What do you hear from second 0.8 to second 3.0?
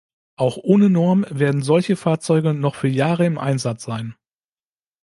Norm werden solche Fahrzeuge noch für